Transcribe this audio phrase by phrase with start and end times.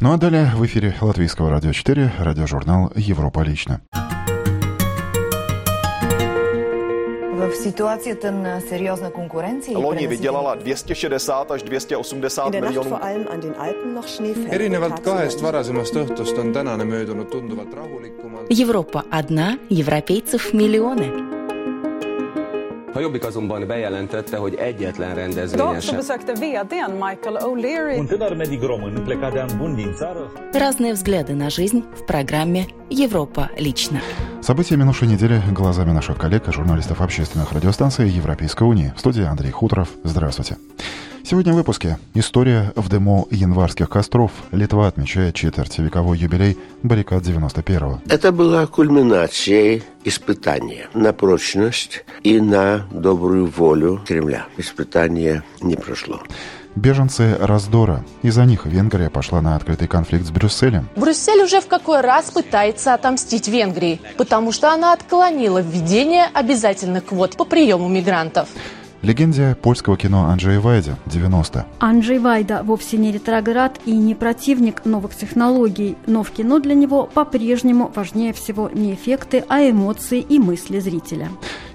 [0.00, 3.80] Ну а далее в эфире Латвийского радио 4, радиожурнал «Европа лично».
[7.34, 9.76] В ситуацията на сериозна конкуренция...
[9.76, 12.98] Loni vydělala 260 až 280 miljonů.
[14.50, 18.46] erinevalt kahest varasemast õhtust on tänane möödunud tunduvalt rahulikumalt.
[18.50, 21.27] Европа одна, европейцев миллионы.
[22.98, 29.02] A Jobbik azonban bejelentette, hogy egyetlen rendezvényen sem vdn Michael O'Leary Un tânăr medic român
[29.04, 34.00] plecat de an bun din țară Разные взгляды на жизнь в программе «Европа лично».
[34.40, 38.92] События минувшей недели глазами наших коллег и журналистов общественных радиостанций Европейской Унии.
[38.96, 39.88] В студии Андрей Хуторов.
[40.02, 40.56] Здравствуйте.
[41.28, 44.30] Сегодня в выпуске «История в дыму январских костров».
[44.50, 48.00] Литва отмечает четвертьвековой юбилей баррикад 91-го.
[48.08, 54.46] Это была кульминацией испытания на прочность и на добрую волю Кремля.
[54.56, 56.22] Испытание не прошло.
[56.76, 58.06] Беженцы раздора.
[58.22, 60.88] Из-за них Венгрия пошла на открытый конфликт с Брюсселем.
[60.96, 67.36] Брюссель уже в какой раз пытается отомстить Венгрии, потому что она отклонила введение обязательных квот
[67.36, 68.48] по приему мигрантов.
[69.02, 71.66] Легенде польского кино Анджея Вайди 90.
[71.78, 77.06] Анджей Вайда вовсе не ретроград и не противник новых технологий, но в кино для него
[77.06, 81.28] по-прежнему важнее всего не эффекты, а эмоции и мысли зрителя.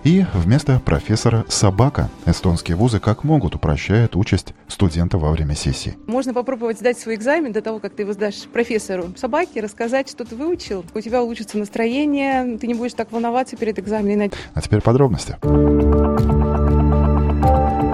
[0.03, 2.09] И вместо профессора собака.
[2.25, 5.95] Эстонские вузы как могут упрощают участь студента во время сессии.
[6.07, 10.25] Можно попробовать сдать свой экзамен до того, как ты его сдашь профессору собаки, рассказать, что
[10.25, 10.83] ты выучил.
[10.93, 14.29] У тебя улучшится настроение, ты не будешь так волноваться перед экзаменом.
[14.53, 15.37] А теперь подробности.
[17.43, 17.92] Thank you.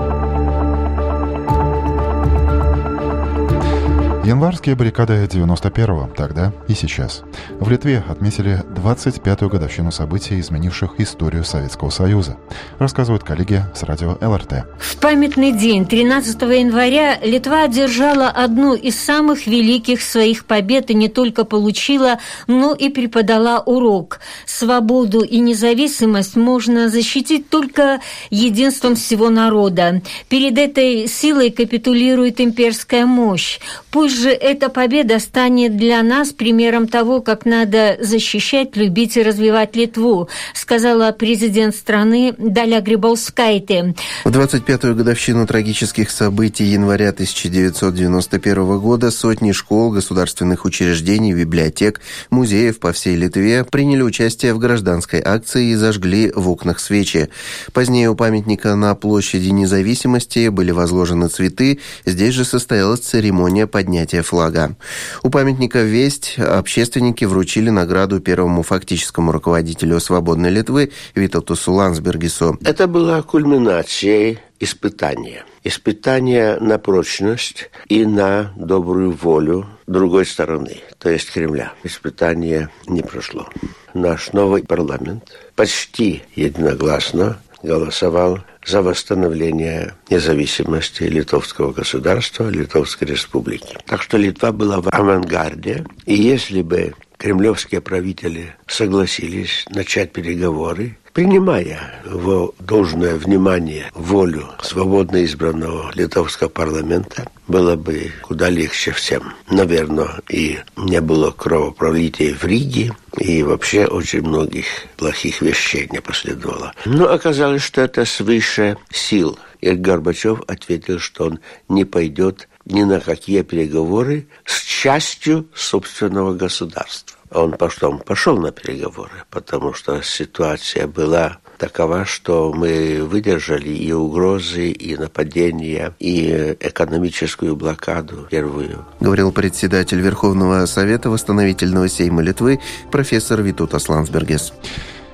[4.29, 7.23] Январские баррикады 91-го, тогда и сейчас.
[7.59, 12.37] В Литве отметили 25-ю годовщину событий, изменивших историю Советского Союза.
[12.77, 14.65] Рассказывают коллеги с радио ЛРТ.
[14.77, 21.09] В памятный день, 13 января, Литва одержала одну из самых великих своих побед и не
[21.09, 24.19] только получила, но и преподала урок.
[24.45, 30.03] Свободу и независимость можно защитить только единством всего народа.
[30.27, 33.59] Перед этой силой капитулирует имперская мощь.
[33.89, 39.75] Пусть же эта победа станет для нас примером того, как надо защищать, любить и развивать
[39.75, 43.95] Литву, сказала президент страны Даля Грибалскайте.
[44.25, 52.91] В 25-ю годовщину трагических событий января 1991 года сотни школ, государственных учреждений, библиотек, музеев по
[52.91, 57.29] всей Литве приняли участие в гражданской акции и зажгли в окнах свечи.
[57.71, 64.75] Позднее у памятника на площади независимости были возложены цветы, здесь же состоялась церемония поднятия флага.
[65.23, 72.57] У памятника «Весть» общественники вручили награду первому фактическому руководителю «Свободной Литвы» Виталтусу Лансбергису.
[72.63, 75.45] Это была кульминацией испытания.
[75.63, 81.73] Испытание на прочность и на добрую волю другой стороны, то есть Кремля.
[81.83, 83.47] Испытание не прошло.
[83.93, 85.23] Наш новый парламент
[85.55, 93.77] почти единогласно голосовал за восстановление независимости литовского государства, Литовской республики.
[93.85, 102.01] Так что Литва была в авангарде, и если бы кремлевские правители согласились начать переговоры, принимая
[102.05, 109.33] в должное внимание волю свободно избранного литовского парламента, было бы куда легче всем.
[109.49, 114.65] Наверное, и не было кровопролития в Риге, и вообще очень многих
[114.97, 116.73] плохих вещей не последовало.
[116.85, 119.37] Но оказалось, что это свыше сил.
[119.61, 127.17] И Горбачев ответил, что он не пойдет ни на какие переговоры с частью собственного государства.
[127.31, 134.71] Он потом пошел на переговоры, потому что ситуация была такова, что мы выдержали и угрозы,
[134.71, 138.85] и нападения, и экономическую блокаду первую.
[138.99, 142.59] Говорил председатель Верховного Совета Восстановительного Сейма Литвы
[142.91, 144.53] профессор Витутас Лансбергес.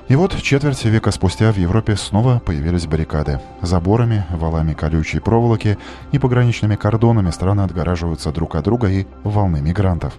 [0.08, 3.40] И вот четверть века спустя в Европе снова появились баррикады.
[3.60, 5.78] Заборами, валами колючей проволоки
[6.12, 10.14] и пограничными кордонами страны отгораживаются друг от друга и волны мигрантов.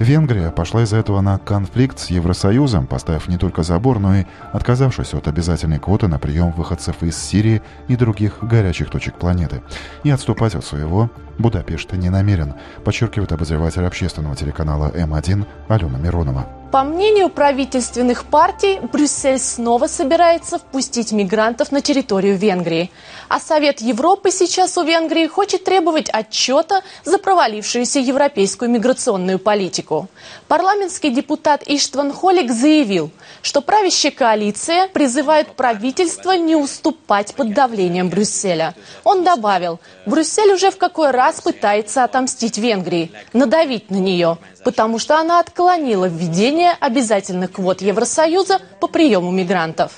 [0.00, 5.14] Венгрия пошла из-за этого на конфликт с Евросоюзом, поставив не только забор, но и отказавшись
[5.14, 9.62] от обязательной квоты на прием выходцев из Сирии и других горячих точек планеты.
[10.02, 12.54] И отступать от своего Будапешт не намерен,
[12.84, 16.61] подчеркивает обозреватель общественного телеканала М1 Алена Миронова.
[16.72, 22.90] По мнению правительственных партий, Брюссель снова собирается впустить мигрантов на территорию Венгрии.
[23.28, 30.08] А Совет Европы сейчас у Венгрии хочет требовать отчета за провалившуюся европейскую миграционную политику.
[30.48, 33.10] Парламентский депутат Иштван Холик заявил,
[33.42, 38.74] что правящая коалиция призывает правительство не уступать под давлением Брюсселя.
[39.04, 45.18] Он добавил, Брюссель уже в какой раз пытается отомстить Венгрии, надавить на нее– потому что
[45.18, 49.92] она отклонила введение обязательных квот Евросоюза по приему мигрантов.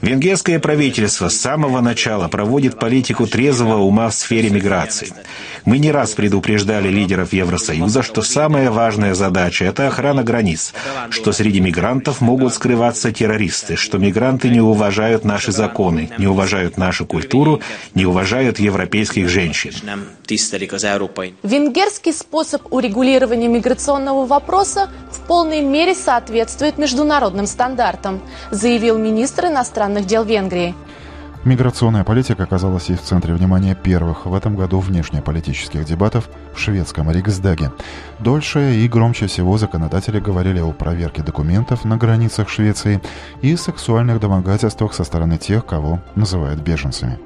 [0.00, 5.12] Венгерское правительство с самого начала проводит политику трезвого ума в сфере миграции.
[5.66, 10.72] Мы не раз предупреждали лидеров Евросоюза, что самая важная задача– это охрана границ,
[11.10, 17.04] что среди мигрантов могут скрываться террористы, что мигранты не уважают наши законы, не уважают нашу
[17.04, 17.60] культуру,
[17.94, 19.72] не уважают европейских женщин.
[21.42, 28.20] Венгерский способ урегулирования миграционного вопроса в полной мере соответствует международным стандартам,
[28.52, 30.72] заявил министр иностранных дел Венгрии.
[31.44, 37.10] Миграционная политика оказалась и в центре внимания первых в этом году внешнеполитических дебатов в шведском
[37.10, 37.72] Риксдаге.
[38.20, 43.00] Дольше и громче всего законодатели говорили о проверке документов на границах Швеции
[43.42, 47.18] и сексуальных домогательствах со стороны тех, кого называют беженцами.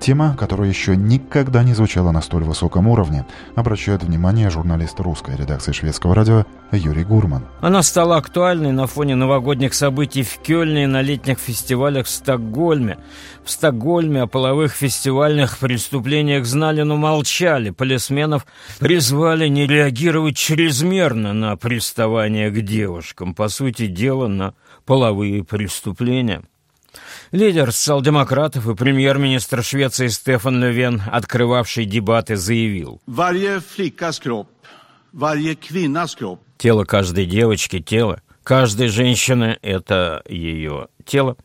[0.00, 5.72] Тема, которая еще никогда не звучала на столь высоком уровне, обращает внимание журналист русской редакции
[5.72, 7.44] шведского радио Юрий Гурман.
[7.60, 12.96] Она стала актуальной на фоне новогодних событий в Кёльне и на летних фестивалях в Стокгольме.
[13.44, 17.68] В Стокгольме о половых фестивальных преступлениях знали, но молчали.
[17.68, 18.46] Полисменов
[18.78, 23.34] призвали не реагировать чрезмерно на приставание к девушкам.
[23.34, 24.54] По сути дела, на
[24.86, 26.42] половые преступления.
[27.32, 33.00] Лидер социал-демократов и премьер-министр Швеции Стефан Левен, открывавший дебаты, заявил.
[36.58, 38.20] Тело каждой девочки– тело.
[38.42, 41.36] Каждой женщины– это ее тело.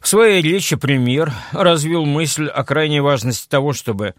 [0.00, 4.14] В своей речи премьер развил мысль о крайней важности того, чтобы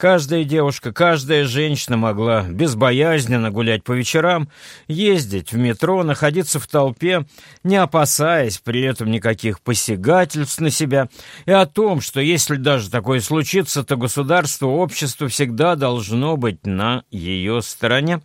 [0.00, 4.48] Каждая девушка, каждая женщина могла безбоязненно гулять по вечерам,
[4.88, 7.26] ездить в метро, находиться в толпе,
[7.64, 11.10] не опасаясь при этом никаких посягательств на себя,
[11.44, 17.02] и о том, что если даже такое случится, то государство, общество всегда должно быть на
[17.10, 18.22] ее стороне.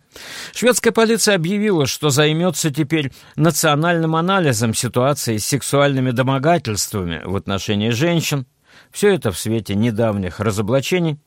[0.54, 8.46] Шведская полиция объявила, что займется теперь национальным анализом ситуации с сексуальными домогательствами в отношении женщин.
[8.90, 11.18] Все это в свете недавних разоблачений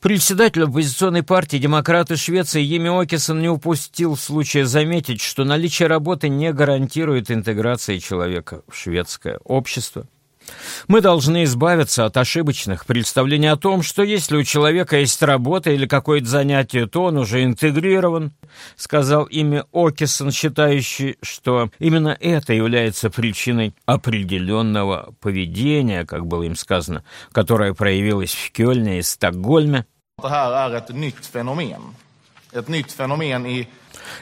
[0.00, 6.52] Председатель оппозиционной партии «Демократы Швеции» Еми Окисон не упустил случая заметить, что наличие работы не
[6.52, 10.06] гарантирует интеграции человека в шведское общество.
[10.88, 15.86] Мы должны избавиться от ошибочных представлений о том, что если у человека есть работа или
[15.86, 18.32] какое-то занятие, то он уже интегрирован,
[18.76, 27.04] сказал ими Окисон, считающий, что именно это является причиной определенного поведения, как было им сказано,
[27.32, 29.86] которое проявилось в Кёльне и Стокгольме.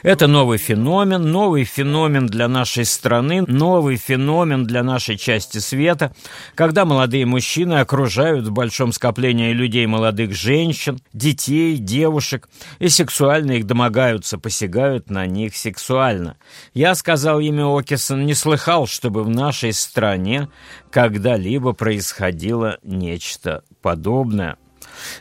[0.03, 6.13] Это новый феномен, новый феномен для нашей страны, новый феномен для нашей части света,
[6.55, 12.49] когда молодые мужчины окружают в большом скоплении людей молодых женщин, детей, девушек,
[12.79, 16.37] и сексуально их домогаются, посягают на них сексуально.
[16.73, 20.49] Я сказал имя Окисон, не слыхал, чтобы в нашей стране
[20.91, 24.57] когда-либо происходило нечто подобное.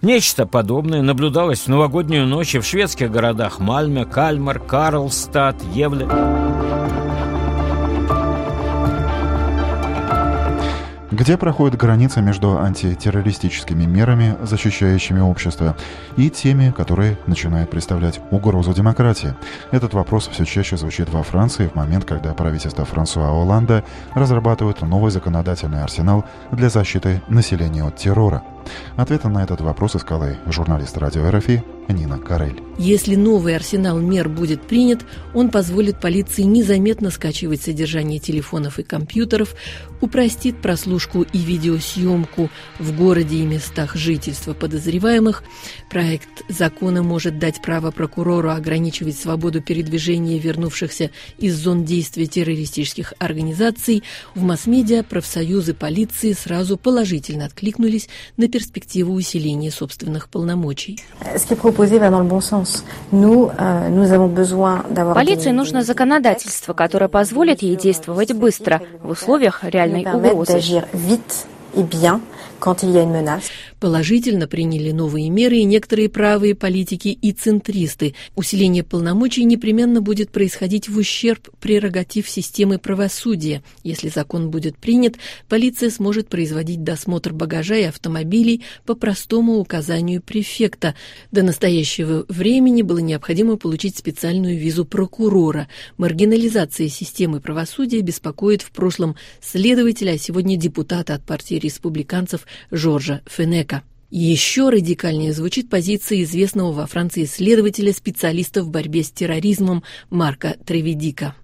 [0.02, 6.08] Нечто подобное наблюдалось в новогоднюю ночь в шведских городах Мальме, Кальмар, Карлстад, Евле.
[11.19, 15.76] где проходит граница между антитеррористическими мерами, защищающими общество,
[16.16, 19.34] и теми, которые начинают представлять угрозу демократии.
[19.72, 25.11] Этот вопрос все чаще звучит во Франции в момент, когда правительство Франсуа Оланда разрабатывает новый
[25.11, 28.44] законодательный арсенал для защиты населения от террора.
[28.96, 32.62] Ответом на этот вопрос искала и журналист радио РФИ Нина Карель.
[32.78, 35.00] Если новый арсенал мер будет принят,
[35.35, 39.57] он позволит полиции незаметно скачивать содержание телефонов и компьютеров,
[40.00, 45.42] упростит прослушку и видеосъемку в городе и местах жительства подозреваемых.
[45.90, 54.04] Проект закона может дать право прокурору ограничивать свободу передвижения вернувшихся из зон действия террористических организаций.
[54.37, 61.00] В масс-медиа профсоюзы полиции сразу положительно откликнулись на перспективу усиления собственных полномочий.
[65.14, 70.61] Полиции нужно законодательство, которое позволит ей действовать быстро в условиях реальной угрозы.
[73.78, 78.14] Положительно приняли новые меры и некоторые правые политики и центристы.
[78.34, 83.62] Усиление полномочий непременно будет происходить в ущерб прерогатив системы правосудия.
[83.84, 85.14] Если закон будет принят,
[85.48, 90.96] полиция сможет производить досмотр багажа и автомобилей по простому указанию префекта.
[91.30, 95.68] До настоящего времени было необходимо получить специальную визу прокурора.
[95.96, 103.83] Маргинализация системы правосудия беспокоит в прошлом следователя, а сегодня депутата от партии республиканцев Жоржа Фенека.
[104.11, 111.35] Еще радикальнее звучит позиция известного во Франции исследователя, специалиста в борьбе с терроризмом Марка Треведика.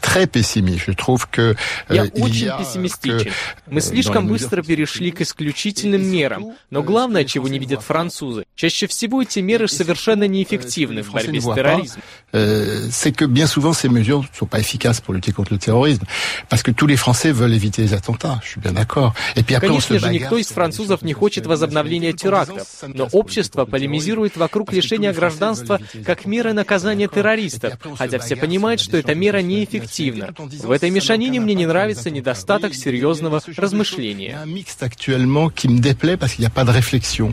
[0.00, 0.84] Très pessimiste.
[0.86, 1.56] Je trouve que
[1.88, 3.32] Я очень пессимистичен.
[3.66, 6.54] Мы слишком быстро перешли к исключительным мерам.
[6.70, 11.44] Но главное, чего не видят французы, чаще всего эти меры совершенно неэффективны в борьбе с
[11.44, 12.02] терроризмом.
[12.32, 16.04] C'est que bien souvent ces mesures ne sont pas efficaces pour lutter contre le terrorisme,
[16.48, 18.40] parce que tous les Français veulent éviter les attentats.
[18.42, 19.14] Je suis bien d'accord.
[19.36, 24.36] Et puis après, Конечно же, никто из французов не хочет возобновления терактов, но общество полемизирует
[24.36, 30.34] вокруг лишения гражданства как меры наказания террористов, хотя все понимают, что эта мера неэффективна.
[30.36, 34.38] В этой мешанине мне не нравится недостаток серьезного размышления.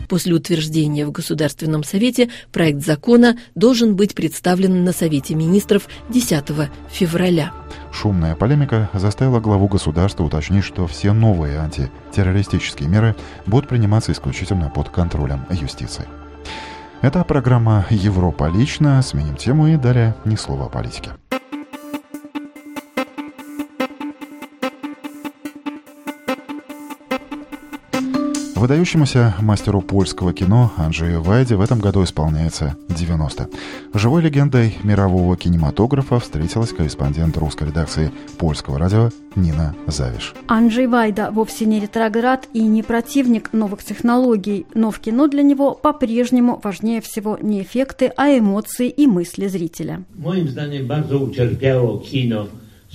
[0.08, 6.44] После утверждения в Государственном Совете проект закона должен быть представлен на Совете министров 10
[6.90, 7.52] февраля.
[7.92, 13.16] Шумная полемика заставила главу государства уточнить, что все новые антитеррористические меры
[13.46, 16.06] будут приниматься исключительно под контролем юстиции.
[17.02, 19.00] Это программа «Европа лично».
[19.02, 21.10] Сменим тему и далее ни слова о политике.
[28.56, 33.50] Выдающемуся мастеру польского кино Анджею Вайде в этом году исполняется 90.
[33.92, 40.32] Живой легендой мирового кинематографа встретилась корреспондент русской редакции польского радио Нина Завиш.
[40.48, 45.74] Анджей Вайда вовсе не ретроград и не противник новых технологий, но в кино для него
[45.74, 50.02] по-прежнему важнее всего не эффекты, а эмоции и мысли зрителя.
[50.14, 52.46] Моим зданием, bardzo ucierpiało kino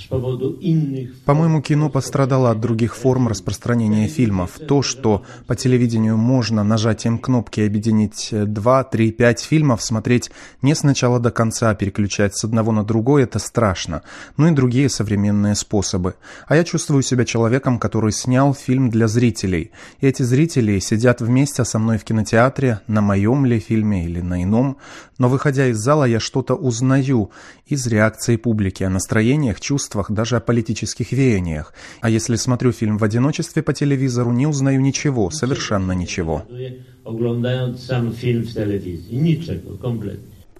[0.09, 4.59] по-моему, кино пострадало от других форм распространения фильмов.
[4.67, 10.31] То, что по телевидению можно нажатием кнопки объединить 2, 3, 5 фильмов, смотреть
[10.61, 14.01] не с начала до конца, переключать с одного на другой, это страшно.
[14.37, 16.15] Ну и другие современные способы.
[16.47, 19.71] А я чувствую себя человеком, который снял фильм для зрителей.
[19.99, 24.43] И эти зрители сидят вместе со мной в кинотеатре, на моем ли фильме или на
[24.43, 24.77] ином.
[25.17, 27.31] Но выходя из зала, я что-то узнаю
[27.67, 31.73] из реакции публики о настроениях, чувствах, даже о политических веяниях.
[32.01, 36.43] А если смотрю фильм в одиночестве по телевизору, не узнаю ничего, совершенно ничего.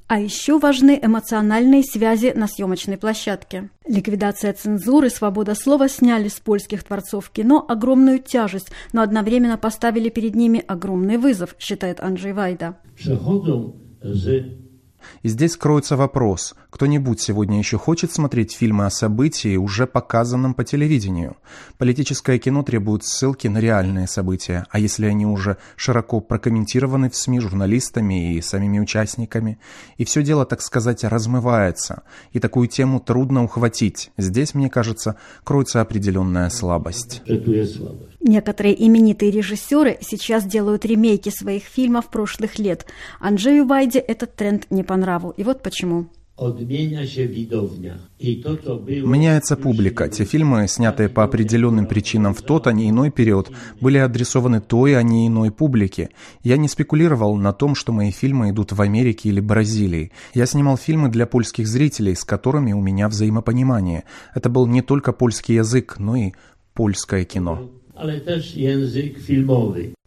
[0.07, 3.69] А еще важны эмоциональные связи на съемочной площадке.
[3.88, 10.35] Ликвидация цензуры, свобода слова сняли с польских творцов кино огромную тяжесть, но одновременно поставили перед
[10.35, 12.75] ними огромный вызов, считает Анджей Вайда.
[15.24, 20.63] И здесь кроется вопрос, кто-нибудь сегодня еще хочет смотреть фильмы о событии, уже показанном по
[20.63, 21.38] телевидению?
[21.77, 27.39] Политическое кино требует ссылки на реальные события, а если они уже широко прокомментированы в СМИ
[27.41, 29.60] журналистами и самими участниками?
[29.98, 34.12] И все дело, так сказать, размывается, и такую тему трудно ухватить.
[34.17, 37.22] Здесь, мне кажется, кроется определенная слабость.
[38.22, 42.86] Некоторые именитые режиссеры сейчас делают ремейки своих фильмов прошлых лет.
[43.20, 45.33] Анджею Вайде этот тренд не по нраву.
[45.38, 46.07] И вот почему.
[49.05, 50.10] Меняется публика.
[50.10, 54.98] Те фильмы, снятые по определенным причинам в тот, а не иной период, были адресованы той,
[54.98, 56.10] а не иной публике.
[56.43, 60.12] Я не спекулировал на том, что мои фильмы идут в Америке или Бразилии.
[60.33, 64.03] Я снимал фильмы для польских зрителей, с которыми у меня взаимопонимание.
[64.36, 66.33] Это был не только польский язык, но и
[66.74, 67.69] польское кино.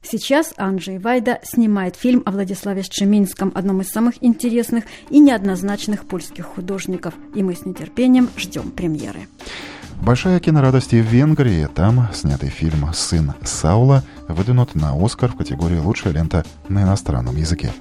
[0.04, 6.44] Сейчас Анджей Вайда снимает фильм о Владиславе Шчеминском, одном из самых интересных и неоднозначных польских
[6.44, 7.14] художников.
[7.34, 9.28] И мы с нетерпением ждем премьеры.
[10.02, 11.66] Большая кинорадость в Венгрии.
[11.74, 17.72] Там снятый фильм «Сын Саула» выдвинут на «Оскар» в категории «Лучшая лента на иностранном языке».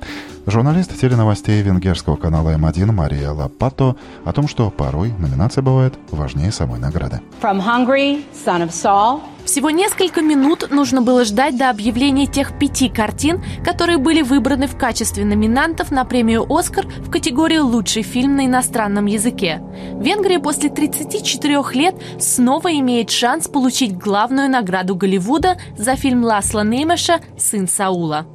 [0.46, 6.80] Журналист теленовостей венгерского канала М1 Мария Лапато о том, что порой номинация бывает важнее самой
[6.80, 7.22] награды.
[7.42, 9.22] From Hungary, Son of Saul.
[9.54, 14.76] Всего несколько минут нужно было ждать до объявления тех пяти картин, которые были выбраны в
[14.76, 19.62] качестве номинантов на премию «Оскар» в категории «Лучший фильм на иностранном языке».
[20.00, 27.20] Венгрия после 34 лет снова имеет шанс получить главную награду Голливуда за фильм Ласла Неймеша
[27.38, 28.26] «Сын Саула».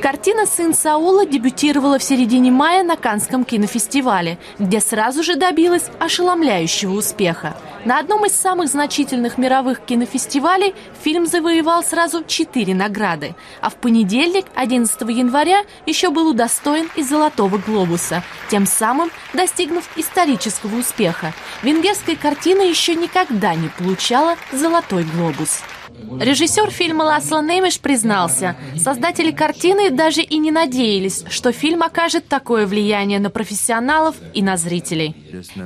[0.00, 6.94] Картина «Сын Саула» дебютировала в середине мая на Канском кинофестивале, где сразу же добилась ошеломляющего
[6.94, 7.54] успеха.
[7.84, 14.46] На одном из самых значительных мировых кинофестивалей фильм завоевал сразу четыре награды, а в понедельник,
[14.54, 21.34] 11 января, еще был удостоен и «Золотого глобуса», тем самым достигнув исторического успеха.
[21.62, 25.60] Венгерская картина еще никогда не получала «Золотой глобус».
[26.20, 32.66] Режиссер фильма Ласло Немеш признался, создатели картины даже и не надеялись, что фильм окажет такое
[32.66, 35.14] влияние на профессионалов и на зрителей.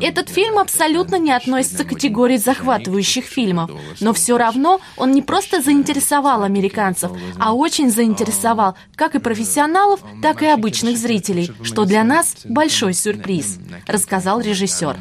[0.00, 5.60] Этот фильм абсолютно не относится к категории захватывающих фильмов, но все равно он не просто
[5.60, 12.36] заинтересовал американцев, а очень заинтересовал как и профессионалов, так и обычных зрителей, что для нас
[12.44, 14.96] большой сюрприз, рассказал режиссер.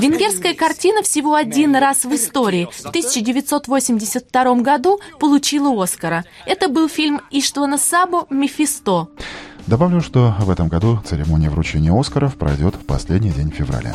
[0.00, 6.24] Венгерская картина всего один раз в истории в 1982 году получила Оскара.
[6.46, 9.08] Это был фильм Иштвана Сабо «Мефисто».
[9.66, 13.94] Добавлю, что в этом году церемония вручения Оскаров пройдет в последний день февраля.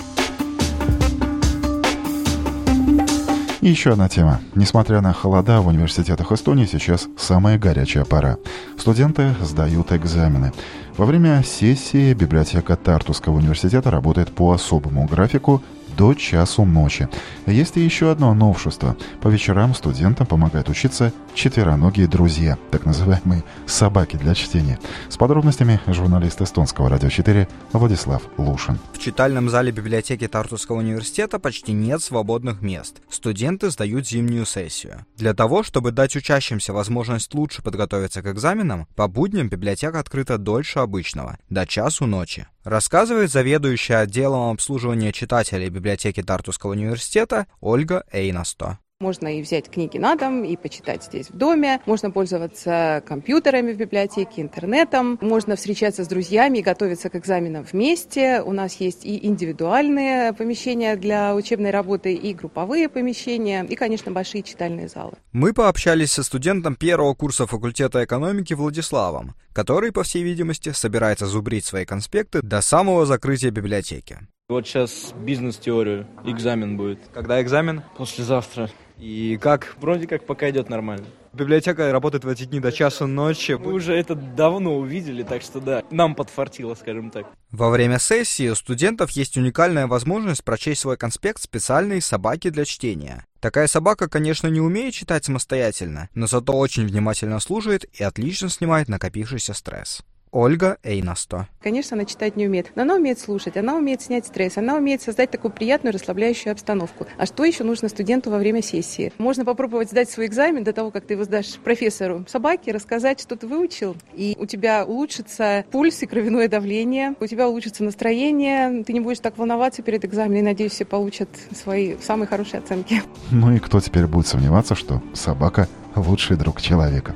[3.61, 4.41] И еще одна тема.
[4.53, 8.37] Несмотря на холода, в университетах Эстонии сейчас самая горячая пора.
[8.77, 10.53] Студенты сдают экзамены.
[10.97, 15.63] Во время сессии библиотека Тартуского университета работает по особому графику
[15.97, 17.07] до часу ночи.
[17.45, 18.95] Есть и еще одно новшество.
[19.21, 24.79] По вечерам студентам помогают учиться четвероногие друзья, так называемые собаки для чтения.
[25.09, 28.79] С подробностями журналист эстонского радио 4 Владислав Лушин.
[28.93, 33.01] В читальном зале библиотеки Тартусского университета почти нет свободных мест.
[33.09, 35.05] Студенты сдают зимнюю сессию.
[35.17, 40.79] Для того, чтобы дать учащимся возможность лучше подготовиться к экзаменам, по будням библиотека открыта дольше
[40.79, 42.47] обычного, до часу ночи.
[42.65, 48.79] Рассказывает заведующая отделом обслуживания читателей библиотеки Тартусского университета Ольга Эйнасто.
[49.01, 51.81] Можно и взять книги на дом, и почитать здесь в доме.
[51.85, 55.19] Можно пользоваться компьютерами в библиотеке, интернетом.
[55.19, 58.41] Можно встречаться с друзьями и готовиться к экзаменам вместе.
[58.41, 64.43] У нас есть и индивидуальные помещения для учебной работы, и групповые помещения, и, конечно, большие
[64.43, 65.11] читальные залы.
[65.33, 71.65] Мы пообщались со студентом первого курса факультета экономики Владиславом, который, по всей видимости, собирается зубрить
[71.65, 74.19] свои конспекты до самого закрытия библиотеки.
[74.47, 76.99] Вот сейчас бизнес-теорию, экзамен будет.
[77.13, 77.81] Когда экзамен?
[77.97, 78.69] Послезавтра.
[78.97, 79.75] И как?
[79.79, 81.05] Вроде как пока идет нормально.
[81.33, 83.53] Библиотека работает в эти дни до часу ночи.
[83.53, 87.27] Мы уже это давно увидели, так что да, нам подфартило, скажем так.
[87.51, 93.25] Во время сессии у студентов есть уникальная возможность прочесть свой конспект специальной собаки для чтения.
[93.41, 98.87] Такая собака, конечно, не умеет читать самостоятельно, но зато очень внимательно слушает и отлично снимает
[98.87, 100.03] накопившийся стресс.
[100.35, 101.47] Ольга Эйнасто.
[101.63, 105.01] Конечно, она читать не умеет, но она умеет слушать, она умеет снять стресс, она умеет
[105.01, 107.07] создать такую приятную, расслабляющую обстановку.
[107.17, 109.13] А что еще нужно студенту во время сессии?
[109.17, 113.37] Можно попробовать сдать свой экзамен до того, как ты его сдашь профессору собаки, рассказать, что
[113.37, 118.91] ты выучил, и у тебя улучшится пульс и кровяное давление, у тебя улучшится настроение, ты
[118.91, 123.01] не будешь так волноваться перед экзаменом, и, надеюсь, все получат свои самые хорошие оценки.
[123.31, 127.15] Ну и кто теперь будет сомневаться, что собака– лучший друг человека?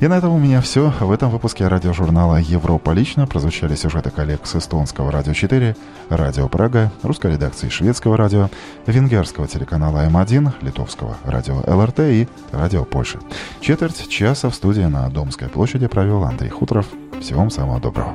[0.00, 0.90] И на этом у меня все.
[0.98, 5.76] В этом выпуске радиожурнала «Европа лично» прозвучали сюжеты коллег с эстонского «Радио 4»,
[6.08, 8.48] «Радио Прага», русской редакции шведского радио,
[8.86, 13.18] венгерского телеканала М1, литовского радио ЛРТ и радио Польши.
[13.60, 16.86] Четверть часа в студии на Домской площади провел Андрей Хуторов.
[17.20, 18.14] Всего вам самого доброго.